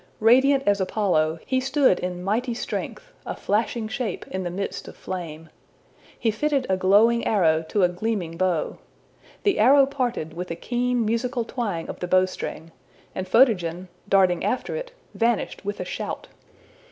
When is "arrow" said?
7.27-7.61, 9.59-9.85